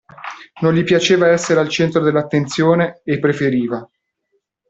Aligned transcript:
Non 0.61 0.73
gli 0.73 0.83
piaceva 0.83 1.27
essere 1.27 1.59
al 1.59 1.69
centro 1.69 2.01
dell'attenzione, 2.01 3.01
e 3.03 3.19
preferiva. 3.19 3.87